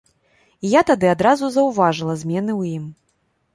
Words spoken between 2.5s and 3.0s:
ў ім.